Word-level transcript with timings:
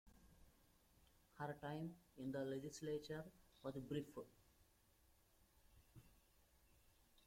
Her 1.37 1.55
time 1.61 1.93
in 2.17 2.31
the 2.31 2.43
legislature 2.43 3.23
was 3.61 3.75
brief. 3.87 4.07